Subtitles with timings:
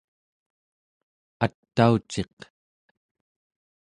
[1.45, 2.37] atauciq